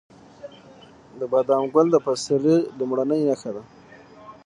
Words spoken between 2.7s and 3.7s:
لومړنی نښه ده.